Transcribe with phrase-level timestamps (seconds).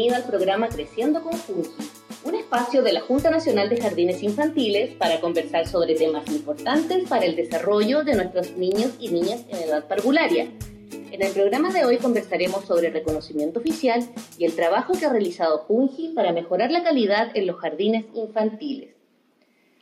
[0.00, 1.68] bienvenida al programa Creciendo con Fungi,
[2.24, 7.26] un espacio de la Junta Nacional de Jardines Infantiles para conversar sobre temas importantes para
[7.26, 10.48] el desarrollo de nuestros niños y niñas en edad parvularia.
[11.10, 14.02] En el programa de hoy conversaremos sobre reconocimiento oficial
[14.38, 18.94] y el trabajo que ha realizado Fungi para mejorar la calidad en los jardines infantiles.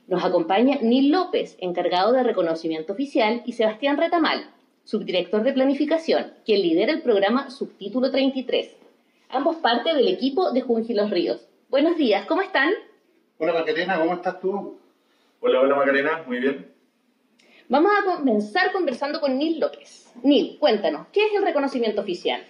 [0.08, 4.50] Nos acompaña Nil López, encargado de reconocimiento oficial, y Sebastián Retamal,
[4.82, 8.77] subdirector de planificación, quien lidera el programa Subtítulo 33.
[9.30, 11.46] Ambos parte del equipo de Junji Los Ríos.
[11.68, 12.72] Buenos días, ¿cómo están?
[13.36, 14.80] Hola Macarena, ¿cómo estás tú?
[15.40, 16.72] Hola, hola Macarena, muy bien.
[17.68, 20.10] Vamos a comenzar conversando con Nil López.
[20.22, 22.42] Nil, cuéntanos, ¿qué es el reconocimiento oficial?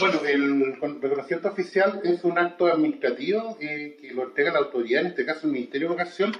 [0.00, 5.08] Bueno, el reconocimiento oficial es un acto administrativo eh, que lo entrega la autoridad, en
[5.08, 6.32] este caso el Ministerio de Educación,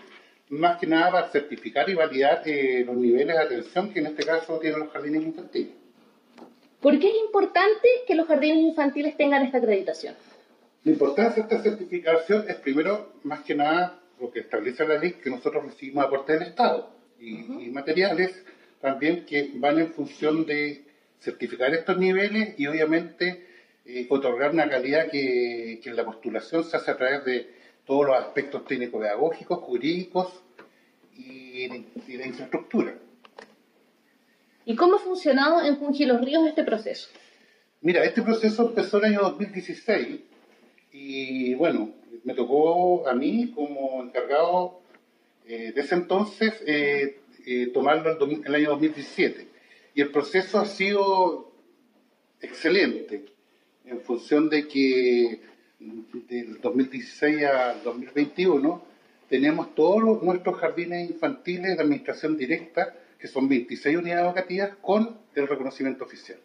[0.49, 4.25] más que nada para certificar y validar eh, los niveles de atención que en este
[4.25, 5.84] caso tienen los jardines infantiles.
[6.85, 10.15] ¿Por qué es importante que los jardines infantiles tengan esta acreditación?
[10.83, 15.13] La importancia de esta certificación es primero, más que nada, lo que establece la ley,
[15.13, 18.45] que nosotros recibimos aportes del Estado y, materiales
[18.83, 20.85] también que van en función de
[21.21, 23.47] certificar estos niveles y obviamente
[23.87, 27.49] eh, otorgar una calidad que, que en la postulación se hace a través de
[27.87, 30.43] todos los aspectos técnico-pedagógicos, jurídicos
[31.17, 32.95] y, de infraestructura.
[34.67, 37.09] ¿Y cómo ha funcionado en Fungi Los Ríos este proceso?
[37.81, 40.21] Mira, este proceso empezó en el año 2016
[40.93, 41.91] y bueno,
[42.25, 44.81] me tocó a mí como encargado
[45.47, 49.49] eh, de ese entonces eh, eh, tomarlo en el año 2017.
[49.95, 51.53] Y el proceso ha sido
[52.41, 53.27] excelente
[53.85, 55.41] en función de que
[55.79, 58.83] del 2016 al 2021,
[59.29, 62.95] tenemos todos nuestros jardines infantiles de administración directa,
[63.25, 66.37] que son 26 unidades educativas, con el reconocimiento oficial.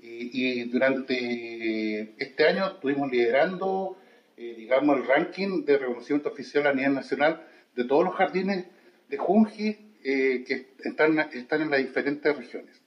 [0.00, 3.98] Y, durante este año estuvimos liderando,
[4.38, 8.64] eh, digamos, el ranking de reconocimiento oficial a nivel nacional de todos los jardines
[9.10, 12.80] de Junji eh, que están, están en las diferentes regiones.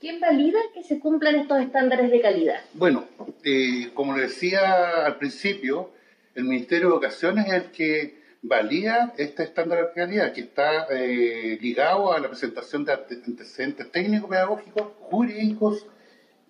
[0.00, 2.64] ¿Quién valida que se cumplan estos estándares de calidad?
[2.72, 3.04] Bueno,
[3.44, 5.90] eh, como le decía al principio,
[6.34, 11.58] el Ministerio de Educación es el que valida este estándar de calidad, que está eh,
[11.60, 15.86] ligado a la presentación de antecedentes técnicos, pedagógicos, jurídicos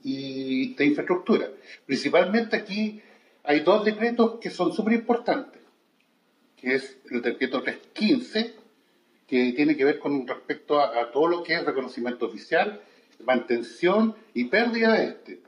[0.02, 1.48] y de infraestructura.
[1.86, 3.02] Principalmente aquí
[3.44, 5.62] hay dos decretos que son súper importantes,
[6.56, 8.54] que es el decreto 315,
[9.26, 12.80] que tiene que ver con respecto a todo lo que es reconocimiento oficial,
[13.24, 15.41] mantención y pérdida de este.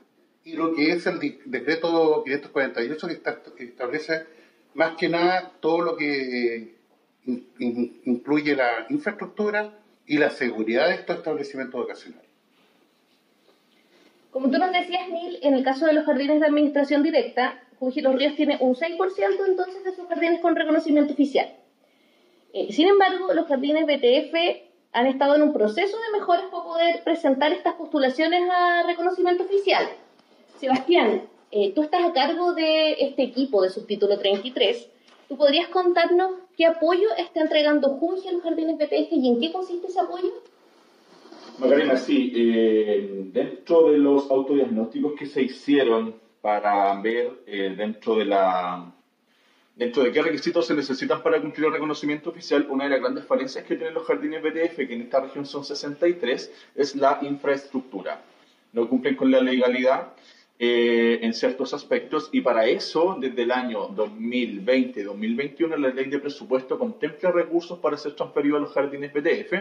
[0.43, 3.07] Y lo que es el decreto 548
[3.55, 4.25] que, establece
[4.73, 6.75] más que nada todo lo que
[8.05, 9.73] incluye la infraestructura
[10.07, 12.29] y la seguridad de estos establecimientos educacionales.
[14.31, 18.15] Como tú nos decías, Neil, en el caso de los jardines de administración directa, Los
[18.15, 21.55] Ríos tiene un 6% entonces de sus jardines con reconocimiento oficial.
[22.53, 24.35] Eh, sin embargo, los jardines BTF
[24.91, 29.87] han estado en un proceso de mejoras para poder presentar estas postulaciones a reconocimiento oficial.
[30.59, 34.87] Sebastián, eh, tú estás a cargo de este equipo de subtítulo 33.
[35.27, 39.51] ¿Tú podrías contarnos qué apoyo está entregando Junji a los jardines BTF y en qué
[39.51, 40.31] consiste ese apoyo?
[41.59, 42.31] Macarena, sí.
[42.35, 48.91] Eh, dentro de los autodiagnósticos que se hicieron para ver eh, dentro de la
[49.75, 53.25] dentro de qué requisitos se necesitan para cumplir el reconocimiento oficial, una de las grandes
[53.25, 58.21] falencias que tienen los jardines BTF, que en esta región son 63, es la infraestructura.
[58.73, 60.09] No cumplen con la legalidad
[60.61, 66.77] eh, en ciertos aspectos y para eso, desde el año 2020-2021, la ley de presupuesto
[66.77, 69.53] contempla recursos para ser transferidos a los jardines BTF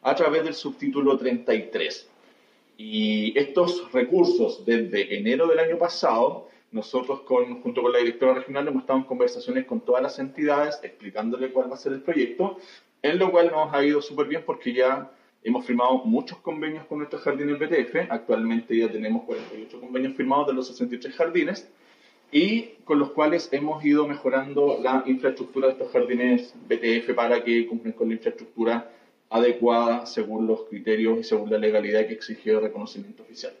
[0.00, 2.08] a través del subtítulo 33.
[2.78, 8.66] Y estos recursos, desde enero del año pasado, nosotros, con, junto con la directora regional,
[8.66, 12.56] hemos estado en conversaciones con todas las entidades explicándole cuál va a ser el proyecto,
[13.02, 15.10] en lo cual nos ha ido súper bien porque ya
[15.46, 18.10] hemos firmado muchos convenios con nuestros jardines BTF.
[18.10, 21.70] Actualmente ya tenemos 48 convenios firmados de los 63 jardines
[22.32, 27.64] y con los cuales hemos ido mejorando la infraestructura de estos jardines BTF para que
[27.68, 28.90] cumplan con la infraestructura
[29.30, 33.52] adecuada según los criterios y según la legalidad que exige el reconocimiento oficial.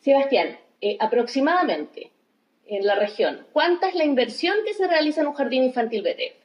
[0.00, 2.10] Sebastián, eh, aproximadamente,
[2.66, 6.37] en la región, ¿cuánta es la inversión que se realiza en un jardín infantil BTF?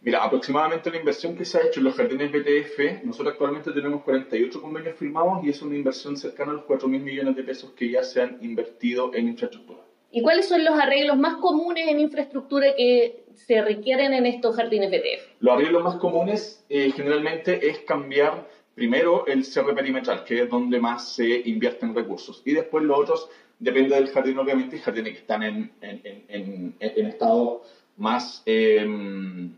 [0.00, 4.02] Mira, aproximadamente la inversión que se ha hecho en los jardines BTF, nosotros actualmente tenemos
[4.02, 7.72] 48 convenios firmados y es una inversión cercana a los 4 mil millones de pesos
[7.72, 9.80] que ya se han invertido en infraestructura.
[10.10, 14.90] ¿Y cuáles son los arreglos más comunes en infraestructura que se requieren en estos jardines
[14.90, 15.40] BTF?
[15.40, 20.78] Los arreglos más comunes eh, generalmente es cambiar primero el cierre perimetral, que es donde
[20.80, 22.40] más se invierten recursos.
[22.44, 23.28] Y después los otros,
[23.58, 27.64] depende del jardín obviamente, y jardines que están en, en, en, estado
[27.96, 28.42] más...
[28.46, 29.52] Em,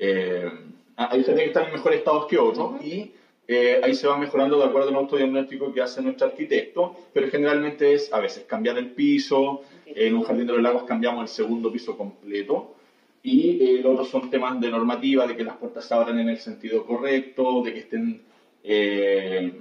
[0.00, 0.50] eh,
[0.96, 3.12] hay jardines que están en mejores estados que otros y
[3.52, 7.94] eh, ahí se va mejorando de acuerdo al autodiagnóstico que hace nuestro arquitecto, pero generalmente
[7.94, 11.72] es a veces cambiar el piso, en un jardín de los lagos cambiamos el segundo
[11.72, 12.76] piso completo,
[13.24, 16.28] y eh, los otros son temas de normativa, de que las puertas se abran en
[16.28, 18.22] el sentido correcto, de que estén
[18.62, 19.52] eh,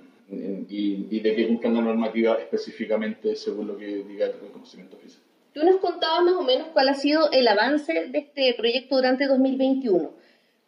[0.70, 5.24] y, de que cumplan la normativa específicamente según lo que diga el reconocimiento oficial.
[5.54, 9.26] Tú nos contabas más o menos cuál ha sido el avance de este proyecto durante
[9.26, 10.12] 2021.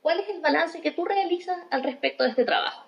[0.01, 2.85] ¿Cuál es el balance que tú realizas al respecto de este trabajo?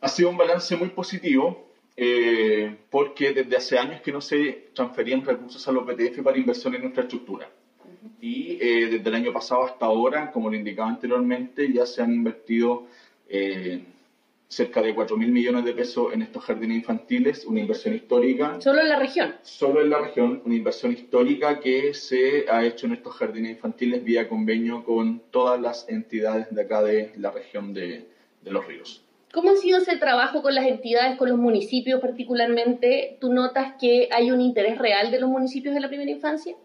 [0.00, 5.24] Ha sido un balance muy positivo eh, porque desde hace años que no se transferían
[5.24, 7.50] recursos a los BTF para inversión en infraestructura.
[8.20, 12.12] Y eh, desde el año pasado hasta ahora, como lo indicaba anteriormente, ya se han
[12.12, 12.86] invertido
[13.28, 13.82] eh,
[14.48, 18.60] cerca de 4 mil millones de pesos en estos jardines infantiles, una inversión histórica.
[18.60, 19.34] ¿Solo en la región?
[19.42, 24.02] Solo en la región, una inversión histórica que se ha hecho en estos jardines infantiles
[24.02, 28.08] vía convenio con todas las entidades de acá de la región de
[28.44, 29.04] Los Ríos.
[29.32, 33.18] ¿Cómo ha sido ese trabajo con las entidades, con los municipios particularmente?
[33.20, 36.56] ¿Tú notas que hay un interés real de los municipios en la primera infancia?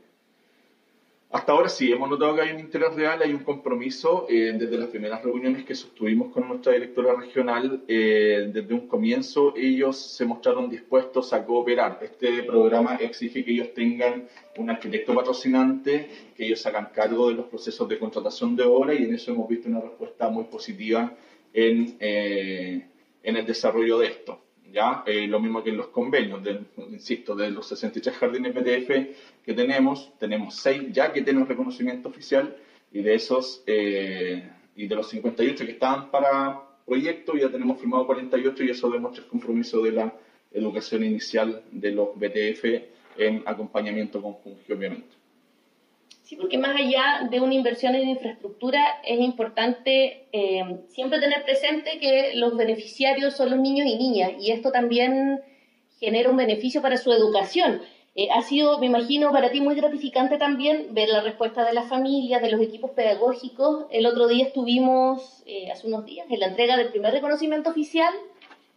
[1.34, 4.28] Hasta ahora sí, hemos notado que hay un interés real, hay un compromiso.
[4.30, 9.52] Eh, desde las primeras reuniones que sostuvimos con nuestra directora regional, eh, desde un comienzo
[9.58, 11.98] ellos se mostraron dispuestos a cooperar.
[12.04, 14.28] Este programa exige que ellos tengan
[14.58, 16.08] un arquitecto patrocinante,
[16.38, 19.50] que ellos hagan cargo de los procesos de contratación de obra y en eso hemos
[19.50, 21.16] visto una respuesta muy positiva
[21.52, 22.86] en, eh,
[23.24, 24.43] en el desarrollo de esto.
[24.74, 25.04] ¿Ya?
[25.06, 26.42] Eh, lo mismo que en los convenios,
[26.90, 28.90] insisto, de los 63 jardines BTF
[29.46, 32.58] que tenemos, tenemos 6 ya que tienen reconocimiento oficial
[32.92, 38.06] y de esos, eh, y de los 58 que estaban para proyecto, ya tenemos firmado
[38.08, 40.14] 48 y eso demuestra el compromiso de la
[40.52, 42.64] educación inicial de los BTF
[43.18, 45.23] en acompañamiento con Fungi, obviamente.
[46.24, 52.00] Sí, porque más allá de una inversión en infraestructura, es importante eh, siempre tener presente
[52.00, 55.42] que los beneficiarios son los niños y niñas, y esto también
[56.00, 57.82] genera un beneficio para su educación.
[58.16, 61.90] Eh, ha sido, me imagino, para ti muy gratificante también ver la respuesta de las
[61.90, 63.86] familias, de los equipos pedagógicos.
[63.92, 68.14] El otro día estuvimos, eh, hace unos días, en la entrega del primer reconocimiento oficial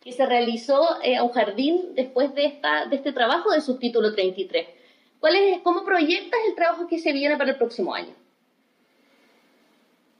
[0.02, 4.66] que se realizó a un jardín después de, esta, de este trabajo de subtítulo 33.
[5.62, 8.14] ¿Cómo proyectas el trabajo que se viene para el próximo año?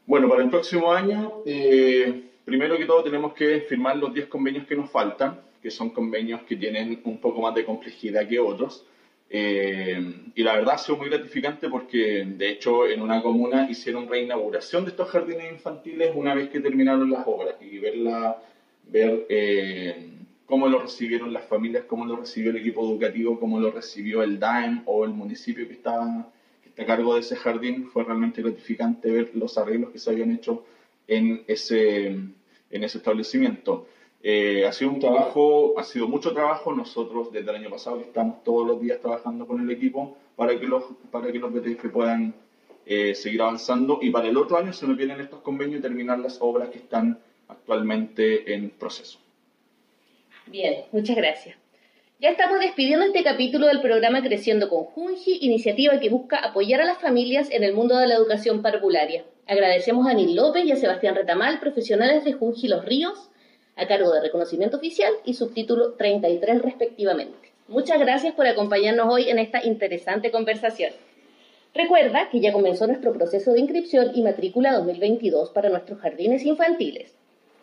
[0.07, 4.67] Bueno, para el próximo año, eh, primero que todo tenemos que firmar los 10 convenios
[4.67, 8.85] que nos faltan, que son convenios que tienen un poco más de complejidad que otros.
[9.31, 14.09] Eh, y la verdad ha sido muy gratificante porque, de hecho, en una comuna hicieron
[14.09, 18.43] reinauguración de estos jardines infantiles una vez que terminaron las obras y verla,
[18.89, 20.16] ver eh,
[20.47, 24.39] cómo lo recibieron las familias, cómo lo recibió el equipo educativo, cómo lo recibió el
[24.39, 26.31] DAEM o el municipio que está,
[26.63, 27.89] que está a cargo de ese jardín.
[27.89, 30.65] Fue realmente gratificante ver los arreglos que se habían hecho
[31.09, 33.87] en ese, en ese establecimiento.
[34.23, 36.73] Eh, ha sido un trabajo, ha sido mucho trabajo.
[36.73, 40.67] Nosotros desde el año pasado estamos todos los días trabajando con el equipo para que
[40.67, 42.35] los, para que los BTF puedan
[42.87, 46.19] eh, seguir avanzando y para el otro año se nos vienen estos convenios y terminar
[46.21, 49.19] las obras que están actualmente en proceso.
[50.47, 51.57] Bien, muchas gracias.
[52.21, 56.85] Ya estamos despidiendo este capítulo del programa Creciendo con Junji, iniciativa que busca apoyar a
[56.85, 59.25] las familias en el mundo de la educación parvularia.
[59.49, 63.29] Agradecemos a Nil López y a Sebastián Retamal, profesionales de Junji Los Ríos,
[63.75, 67.53] a cargo de reconocimiento oficial y subtítulo 33 respectivamente.
[67.67, 70.93] Muchas gracias por acompañarnos hoy en esta interesante conversación.
[71.75, 77.17] Recuerda que ya comenzó nuestro proceso de inscripción y matrícula 2022 para nuestros jardines infantiles.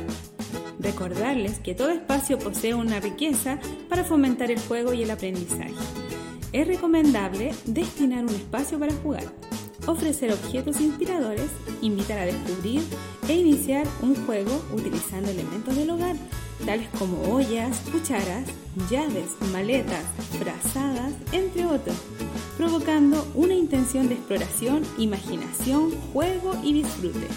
[0.79, 3.59] Recordarles que todo espacio posee una riqueza
[3.89, 5.73] para fomentar el juego y el aprendizaje.
[6.53, 9.25] Es recomendable destinar un espacio para jugar,
[9.85, 12.81] ofrecer objetos inspiradores, invitar a descubrir
[13.27, 16.15] e iniciar un juego utilizando elementos del hogar
[16.65, 18.47] tales como ollas, cucharas,
[18.89, 20.03] llaves, maletas,
[20.39, 21.95] brazadas, entre otros,
[22.57, 27.27] provocando una intención de exploración, imaginación, juego y disfrute.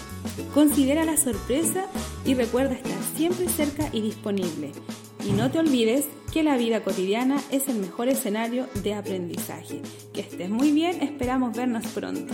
[0.53, 1.85] Considera la sorpresa
[2.25, 4.71] y recuerda estar siempre cerca y disponible.
[5.27, 9.81] Y no te olvides que la vida cotidiana es el mejor escenario de aprendizaje.
[10.13, 12.33] Que estés muy bien, esperamos vernos pronto.